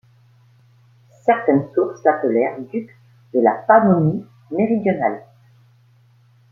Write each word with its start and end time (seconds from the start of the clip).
Certaines 1.27 1.71
sources 1.75 2.03
l'appelèrent 2.03 2.59
duc 2.73 2.89
de 3.35 3.39
la 3.39 3.51
Pannonie 3.53 4.25
méridionale. 4.49 5.23